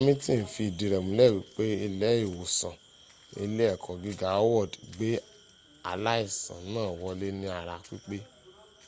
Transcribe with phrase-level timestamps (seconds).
[0.01, 2.75] hamilton fi idi re mule wipe ile iwosan
[3.43, 5.19] ile eko giga howard gba
[5.91, 8.17] alaisan na wole ni ara pipe